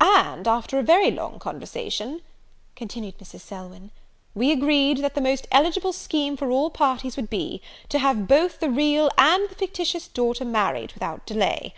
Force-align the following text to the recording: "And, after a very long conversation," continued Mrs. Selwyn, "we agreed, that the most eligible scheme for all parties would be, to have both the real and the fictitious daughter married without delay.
"And, 0.00 0.48
after 0.48 0.78
a 0.78 0.82
very 0.82 1.10
long 1.10 1.38
conversation," 1.38 2.22
continued 2.76 3.18
Mrs. 3.18 3.40
Selwyn, 3.40 3.90
"we 4.34 4.50
agreed, 4.50 5.02
that 5.04 5.14
the 5.14 5.20
most 5.20 5.46
eligible 5.52 5.92
scheme 5.92 6.34
for 6.34 6.50
all 6.50 6.70
parties 6.70 7.14
would 7.18 7.28
be, 7.28 7.60
to 7.90 7.98
have 7.98 8.26
both 8.26 8.58
the 8.58 8.70
real 8.70 9.10
and 9.18 9.50
the 9.50 9.54
fictitious 9.54 10.08
daughter 10.08 10.46
married 10.46 10.94
without 10.94 11.26
delay. 11.26 11.74